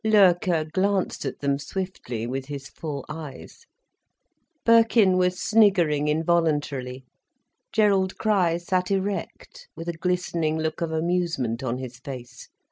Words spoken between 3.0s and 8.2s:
eyes. Birkin was sniggering involuntarily. Gerald